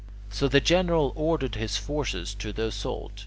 [0.31, 3.11] So the general ordered his forces to the assault.